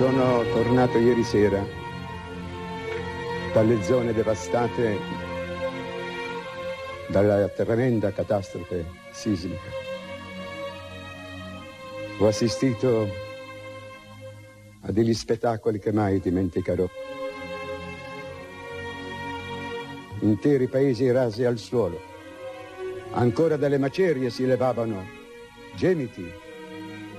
Sono 0.00 0.42
tornato 0.44 0.96
ieri 0.96 1.22
sera 1.22 1.62
dalle 3.52 3.82
zone 3.82 4.14
devastate 4.14 4.96
dalla 7.08 7.46
tremenda 7.48 8.10
catastrofe 8.10 8.86
sismica. 9.10 9.68
Ho 12.18 12.26
assistito 12.26 13.10
a 14.80 14.90
degli 14.90 15.12
spettacoli 15.12 15.78
che 15.78 15.92
mai 15.92 16.18
dimenticherò. 16.18 16.88
Interi 20.20 20.66
paesi 20.66 21.10
rasi 21.10 21.44
al 21.44 21.58
suolo. 21.58 22.00
Ancora 23.10 23.58
dalle 23.58 23.76
macerie 23.76 24.30
si 24.30 24.46
levavano 24.46 25.04
gemiti, 25.74 26.24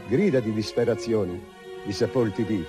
grida 0.07 0.39
di 0.39 0.51
disperazione 0.51 1.50
di 1.83 1.91
sepolti 1.91 2.43
vivi. 2.43 2.65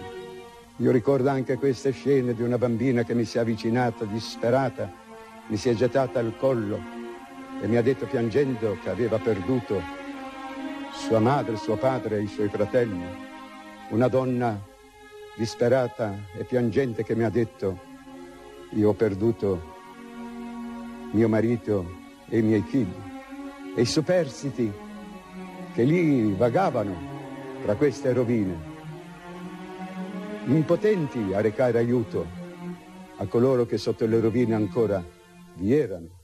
Io 0.76 0.90
ricordo 0.90 1.28
anche 1.28 1.58
queste 1.58 1.92
scene 1.92 2.34
di 2.34 2.42
una 2.42 2.58
bambina 2.58 3.04
che 3.04 3.14
mi 3.14 3.24
si 3.24 3.36
è 3.36 3.40
avvicinata 3.40 4.04
disperata, 4.04 4.90
mi 5.46 5.56
si 5.56 5.68
è 5.68 5.74
gettata 5.74 6.18
al 6.18 6.34
collo 6.36 6.80
e 7.60 7.66
mi 7.66 7.76
ha 7.76 7.82
detto 7.82 8.06
piangendo 8.06 8.78
che 8.82 8.90
aveva 8.90 9.18
perduto 9.18 9.80
sua 10.92 11.20
madre, 11.20 11.56
suo 11.56 11.76
padre 11.76 12.16
e 12.16 12.22
i 12.22 12.26
suoi 12.26 12.48
fratelli. 12.48 13.04
Una 13.90 14.08
donna 14.08 14.60
disperata 15.36 16.14
e 16.36 16.44
piangente 16.44 17.04
che 17.04 17.14
mi 17.14 17.24
ha 17.24 17.30
detto 17.30 17.78
io 18.70 18.88
ho 18.88 18.94
perduto 18.94 19.60
mio 21.12 21.28
marito 21.28 21.86
e 22.28 22.38
i 22.38 22.42
miei 22.42 22.62
figli. 22.62 23.10
E 23.74 23.82
i 23.82 23.86
superstiti 23.86 24.72
che 25.74 25.82
lì 25.82 26.32
vagavano 26.32 27.10
tra 27.62 27.74
queste 27.74 28.12
rovine 28.12 28.71
impotenti 30.46 31.32
a 31.32 31.40
recare 31.40 31.78
aiuto 31.78 32.26
a 33.16 33.26
coloro 33.26 33.66
che 33.66 33.78
sotto 33.78 34.06
le 34.06 34.20
rovine 34.20 34.54
ancora 34.54 35.02
vi 35.54 35.74
erano. 35.74 36.20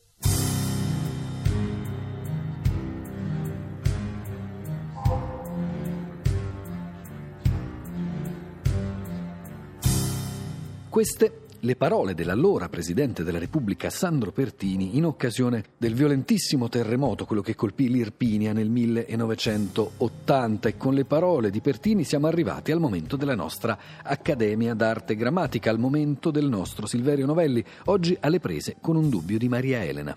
Queste 10.88 11.47
le 11.60 11.76
parole 11.76 12.14
dell'allora 12.14 12.68
Presidente 12.68 13.24
della 13.24 13.38
Repubblica 13.38 13.90
Sandro 13.90 14.32
Pertini 14.32 14.96
in 14.96 15.04
occasione 15.04 15.64
del 15.76 15.94
violentissimo 15.94 16.68
terremoto, 16.68 17.24
quello 17.24 17.42
che 17.42 17.54
colpì 17.54 17.88
l'Irpinia 17.88 18.52
nel 18.52 18.70
1980 18.70 20.68
e 20.68 20.76
con 20.76 20.94
le 20.94 21.04
parole 21.04 21.50
di 21.50 21.60
Pertini 21.60 22.04
siamo 22.04 22.26
arrivati 22.26 22.70
al 22.70 22.80
momento 22.80 23.16
della 23.16 23.34
nostra 23.34 23.78
Accademia 24.02 24.74
d'Arte 24.74 25.16
Grammatica, 25.16 25.70
al 25.70 25.78
momento 25.78 26.30
del 26.30 26.48
nostro 26.48 26.86
Silverio 26.86 27.26
Novelli, 27.26 27.64
oggi 27.86 28.16
alle 28.20 28.40
prese 28.40 28.76
con 28.80 28.96
un 28.96 29.08
dubbio 29.08 29.38
di 29.38 29.48
Maria 29.48 29.82
Elena. 29.82 30.16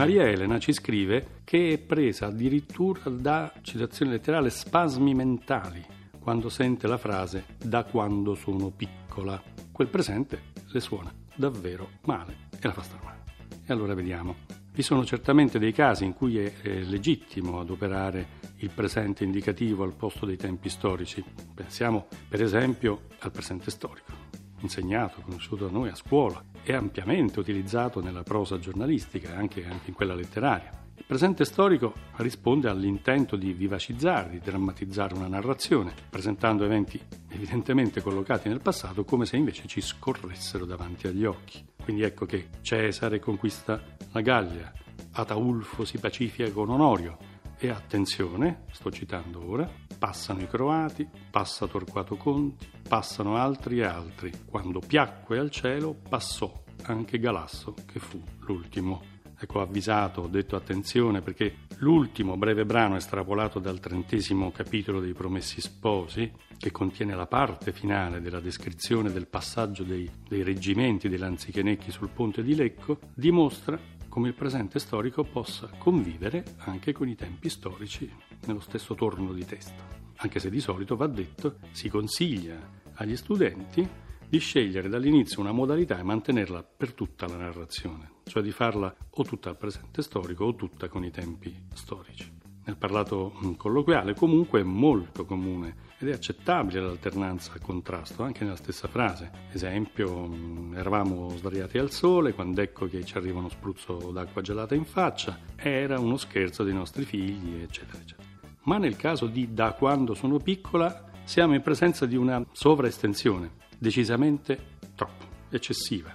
Maria 0.00 0.26
Elena 0.26 0.58
ci 0.58 0.72
scrive 0.72 1.42
che 1.44 1.74
è 1.74 1.78
presa 1.78 2.28
addirittura 2.28 3.10
da, 3.10 3.52
citazione 3.60 4.12
letterale, 4.12 4.48
spasmi 4.48 5.14
mentali 5.14 5.84
quando 6.18 6.48
sente 6.48 6.86
la 6.86 6.96
frase 6.96 7.44
da 7.62 7.84
quando 7.84 8.34
sono 8.34 8.70
piccola. 8.70 9.42
Quel 9.70 9.88
presente 9.88 10.52
le 10.68 10.80
suona 10.80 11.12
davvero 11.34 11.90
male 12.06 12.48
e 12.58 12.66
la 12.66 12.72
fa 12.72 12.80
star 12.80 13.02
male. 13.04 13.24
E 13.66 13.70
allora 13.74 13.92
vediamo. 13.92 14.36
Vi 14.72 14.80
sono 14.80 15.04
certamente 15.04 15.58
dei 15.58 15.72
casi 15.74 16.06
in 16.06 16.14
cui 16.14 16.38
è, 16.38 16.50
è 16.62 16.80
legittimo 16.80 17.60
adoperare 17.60 18.38
il 18.60 18.70
presente 18.70 19.24
indicativo 19.24 19.84
al 19.84 19.92
posto 19.92 20.24
dei 20.24 20.38
tempi 20.38 20.70
storici. 20.70 21.22
Pensiamo 21.54 22.06
per 22.26 22.40
esempio 22.40 23.02
al 23.18 23.32
presente 23.32 23.70
storico 23.70 24.19
insegnato, 24.60 25.20
conosciuto 25.20 25.66
da 25.66 25.72
noi 25.72 25.88
a 25.88 25.94
scuola 25.94 26.42
e 26.62 26.72
ampiamente 26.72 27.40
utilizzato 27.40 28.00
nella 28.00 28.22
prosa 28.22 28.58
giornalistica 28.58 29.30
e 29.30 29.36
anche, 29.36 29.64
anche 29.64 29.88
in 29.88 29.94
quella 29.94 30.14
letteraria. 30.14 30.78
Il 30.96 31.06
presente 31.06 31.44
storico 31.44 31.94
risponde 32.16 32.68
all'intento 32.68 33.36
di 33.36 33.52
vivacizzare, 33.52 34.30
di 34.30 34.38
drammatizzare 34.38 35.14
una 35.14 35.28
narrazione, 35.28 35.94
presentando 36.08 36.64
eventi 36.64 37.00
evidentemente 37.28 38.02
collocati 38.02 38.48
nel 38.48 38.60
passato 38.60 39.04
come 39.04 39.24
se 39.24 39.36
invece 39.36 39.66
ci 39.66 39.80
scorressero 39.80 40.66
davanti 40.66 41.06
agli 41.06 41.24
occhi. 41.24 41.64
Quindi 41.82 42.02
ecco 42.02 42.26
che 42.26 42.48
Cesare 42.60 43.18
conquista 43.18 43.82
la 44.12 44.20
Gallia, 44.20 44.72
Ataulfo 45.12 45.84
si 45.84 45.98
pacifica 45.98 46.50
con 46.52 46.68
Onorio 46.68 47.16
e 47.58 47.70
attenzione, 47.70 48.64
sto 48.70 48.90
citando 48.90 49.42
ora, 49.48 49.68
passano 50.00 50.40
i 50.40 50.48
croati, 50.48 51.06
passa 51.30 51.66
Torquato 51.66 52.16
Conti, 52.16 52.66
passano 52.88 53.36
altri 53.36 53.80
e 53.80 53.84
altri. 53.84 54.32
Quando 54.46 54.80
piacque 54.80 55.38
al 55.38 55.50
cielo, 55.50 55.94
passò 56.08 56.50
anche 56.84 57.18
Galasso, 57.18 57.74
che 57.84 57.98
fu 57.98 58.18
l'ultimo. 58.46 59.02
Ecco, 59.38 59.60
avvisato, 59.60 60.22
ho 60.22 60.26
detto 60.26 60.56
attenzione 60.56 61.20
perché 61.20 61.66
l'ultimo 61.78 62.38
breve 62.38 62.64
brano 62.64 62.96
estrapolato 62.96 63.58
dal 63.58 63.78
trentesimo 63.78 64.50
capitolo 64.50 65.00
dei 65.00 65.12
Promessi 65.12 65.60
Sposi, 65.60 66.32
che 66.56 66.70
contiene 66.70 67.14
la 67.14 67.26
parte 67.26 67.70
finale 67.70 68.22
della 68.22 68.40
descrizione 68.40 69.12
del 69.12 69.26
passaggio 69.26 69.82
dei, 69.82 70.10
dei 70.26 70.42
reggimenti 70.42 71.10
dei 71.10 71.18
Lanzichenecchi 71.18 71.90
sul 71.90 72.08
ponte 72.08 72.42
di 72.42 72.54
Lecco, 72.54 72.98
dimostra 73.14 73.78
come 74.10 74.28
il 74.28 74.34
presente 74.34 74.80
storico 74.80 75.22
possa 75.22 75.70
convivere 75.78 76.56
anche 76.58 76.92
con 76.92 77.08
i 77.08 77.14
tempi 77.14 77.48
storici 77.48 78.12
nello 78.46 78.60
stesso 78.60 78.94
torno 78.94 79.32
di 79.32 79.46
testa. 79.46 79.86
Anche 80.16 80.40
se 80.40 80.50
di 80.50 80.60
solito, 80.60 80.96
va 80.96 81.06
detto, 81.06 81.58
si 81.70 81.88
consiglia 81.88 82.58
agli 82.94 83.16
studenti 83.16 83.88
di 84.28 84.38
scegliere 84.38 84.88
dall'inizio 84.88 85.40
una 85.40 85.52
modalità 85.52 85.98
e 85.98 86.02
mantenerla 86.02 86.62
per 86.62 86.92
tutta 86.92 87.26
la 87.26 87.36
narrazione, 87.36 88.10
cioè 88.24 88.42
di 88.42 88.50
farla 88.50 88.94
o 89.08 89.22
tutta 89.22 89.48
al 89.48 89.56
presente 89.56 90.02
storico 90.02 90.44
o 90.44 90.54
tutta 90.54 90.88
con 90.88 91.04
i 91.04 91.10
tempi 91.10 91.56
storici. 91.72 92.39
Nel 92.70 92.78
parlato 92.78 93.32
mm, 93.44 93.54
colloquiale 93.54 94.14
comunque 94.14 94.60
è 94.60 94.62
molto 94.62 95.24
comune 95.24 95.88
ed 95.98 96.08
è 96.08 96.12
accettabile 96.12 96.80
l'alternanza 96.80 97.50
a 97.52 97.58
contrasto 97.58 98.22
anche 98.22 98.44
nella 98.44 98.54
stessa 98.54 98.86
frase. 98.86 99.28
Esempio, 99.50 100.28
mm, 100.28 100.76
eravamo 100.76 101.30
sdraiati 101.36 101.78
al 101.78 101.90
sole 101.90 102.32
quando 102.32 102.60
ecco 102.60 102.86
che 102.86 103.04
ci 103.04 103.16
arriva 103.16 103.40
uno 103.40 103.48
spruzzo 103.48 104.12
d'acqua 104.12 104.40
gelata 104.40 104.76
in 104.76 104.84
faccia, 104.84 105.36
era 105.56 105.98
uno 105.98 106.16
scherzo 106.16 106.62
dei 106.62 106.72
nostri 106.72 107.04
figli, 107.04 107.60
eccetera, 107.60 107.98
eccetera. 107.98 108.28
Ma 108.62 108.78
nel 108.78 108.94
caso 108.94 109.26
di 109.26 109.52
da 109.52 109.72
quando 109.72 110.14
sono 110.14 110.38
piccola 110.38 111.10
siamo 111.24 111.54
in 111.54 111.62
presenza 111.62 112.06
di 112.06 112.14
una 112.14 112.40
sovraestensione, 112.52 113.50
decisamente 113.78 114.76
troppo, 114.94 115.24
eccessiva, 115.48 116.14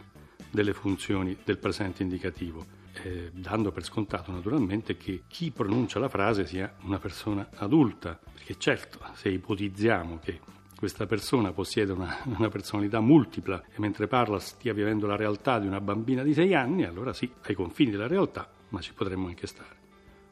delle 0.50 0.72
funzioni 0.72 1.36
del 1.44 1.58
presente 1.58 2.02
indicativo 2.02 2.85
eh, 3.04 3.32
dando 3.34 3.72
per 3.72 3.84
scontato 3.84 4.32
naturalmente 4.32 4.98
che 4.98 5.24
chi 5.28 5.52
pronuncia 5.52 6.00
la 6.00 6.10
frase 6.10 6.46
sia 6.46 6.74
una 6.82 7.00
persona 7.00 7.50
adulta, 7.56 8.20
perché 8.34 8.56
certo 8.58 9.00
se 9.14 9.30
ipotizziamo 9.30 10.20
che 10.20 10.40
questa 10.78 11.06
persona 11.06 11.52
possiede 11.52 11.94
una, 11.94 12.18
una, 12.38 12.50
personalità 12.50 13.00
multipla 13.00 13.64
e 13.70 13.80
mentre 13.80 14.08
parla 14.08 14.40
stia 14.40 14.74
vivendo 14.74 15.08
la 15.08 15.16
realtà 15.16 15.60
di 15.60 15.68
una 15.68 15.82
bambina 15.82 16.24
di 16.24 16.34
sei 16.34 16.54
anni, 16.54 16.84
allora 16.84 17.14
sì, 17.14 17.32
ai 17.44 17.56
confini 17.56 17.92
della 17.92 18.08
realtà, 18.08 18.50
ma 18.70 18.82
ci 18.82 18.94
potremmo 18.94 19.28
anche 19.28 19.48
stare. 19.48 19.84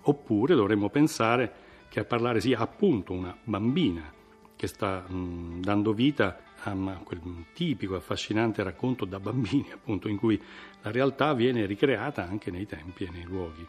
Oppure 0.02 0.56
dovremmo 0.56 0.90
pensare 0.90 1.52
che 1.90 2.00
a 2.00 2.06
parlare 2.06 2.42
sia 2.42 2.60
appunto 2.60 3.14
una 3.14 3.36
bambina 3.44 4.12
che 4.56 4.68
sta 4.68 5.02
mh, 5.08 5.62
dando 5.62 5.94
vita 5.94 6.38
a 6.72 7.02
quel 7.04 7.22
tipico 7.54 7.96
affascinante 7.96 8.64
racconto 8.64 9.06
da 9.06 9.20
bambini, 9.20 9.72
appunto, 9.74 10.08
in 10.08 10.18
cui 10.18 10.42
la 10.82 10.92
realtà 10.92 11.34
viene 11.34 11.66
ricreata 11.66 12.24
anche 12.24 12.52
nei 12.52 12.66
tempi 12.66 13.06
e 13.06 13.10
nei 13.12 13.24
luoghi. 13.24 13.68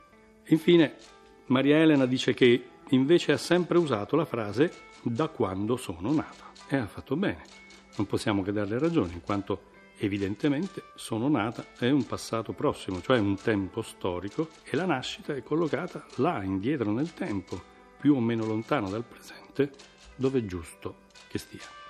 Infine, 0.49 0.97
Maria 1.47 1.79
Elena 1.79 2.07
dice 2.07 2.35
che 2.35 2.69
invece 2.91 3.33
ha 3.33 3.37
sempre 3.37 3.79
usato 3.79 4.17
la 4.17 4.25
frase 4.25 4.73
da 5.03 5.29
quando 5.29 5.77
sono 5.77 6.13
nata 6.13 6.53
e 6.69 6.77
ha 6.77 6.87
fatto 6.87 7.17
bene. 7.17 7.43
Non 7.97 8.07
possiamo 8.07 8.43
che 8.43 8.53
darle 8.53 8.79
ragione, 8.79 9.13
in 9.13 9.23
quanto 9.23 9.73
evidentemente 9.99 10.83
sono 10.95 11.29
nata 11.29 11.67
è 11.79 11.89
un 11.91 12.05
passato 12.05 12.53
prossimo, 12.53 13.01
cioè 13.01 13.19
un 13.19 13.37
tempo 13.37 13.83
storico 13.83 14.49
e 14.65 14.77
la 14.77 14.87
nascita 14.87 15.35
è 15.35 15.43
collocata 15.43 16.05
là, 16.17 16.43
indietro 16.43 16.91
nel 16.91 17.15
tempo, 17.15 17.63
più 17.99 18.15
o 18.17 18.21
meno 18.21 18.45
lontano 18.45 18.89
dal 18.89 19.05
presente, 19.05 19.71
dove 20.17 20.41
è 20.41 20.45
giusto 20.45 20.97
che 21.29 21.39
stia. 21.39 21.84